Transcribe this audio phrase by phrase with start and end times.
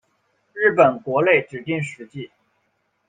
[0.53, 2.31] 日本国内指定史迹。